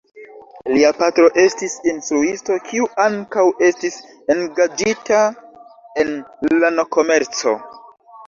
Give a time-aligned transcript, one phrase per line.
[0.75, 3.99] Lia patro estis instruisto, kiu ankaŭ estis
[4.35, 5.21] engaĝita
[6.05, 6.11] en
[6.65, 7.55] lano-komerco.